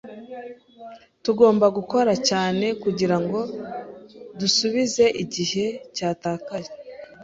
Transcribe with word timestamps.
Tugomba 1.23 1.65
gukora 1.77 2.11
cyane 2.29 2.65
kugirango 2.83 3.39
dusubize 4.39 5.05
igihe 5.23 5.65
cyatakaye. 5.95 6.69